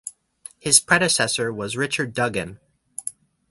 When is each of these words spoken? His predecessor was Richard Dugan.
His 0.57 0.79
predecessor 0.79 1.53
was 1.53 1.77
Richard 1.77 2.15
Dugan. 2.15 2.59